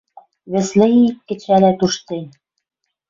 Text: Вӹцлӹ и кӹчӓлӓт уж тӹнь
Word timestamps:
Вӹцлӹ 0.51 0.85
и 1.03 1.05
кӹчӓлӓт 1.27 1.79
уж 1.85 1.93
тӹнь 2.05 2.29